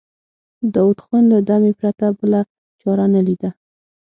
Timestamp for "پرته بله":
1.79-2.41